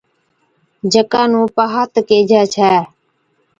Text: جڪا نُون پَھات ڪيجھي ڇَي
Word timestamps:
جڪا 0.91 1.21
نُون 1.31 1.45
پَھات 1.55 1.91
ڪيجھي 2.07 2.41
ڇَي 2.53 2.71